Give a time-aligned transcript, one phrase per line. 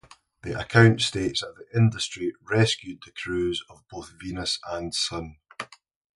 [0.41, 5.35] The account states that "Industry" rescued the crews of both "Venus" and "Sun".